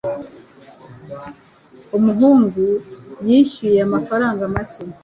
Umuhungu 1.97 2.63
yishyuye 3.27 3.79
amafaranga 3.87 4.43
make 4.55 4.81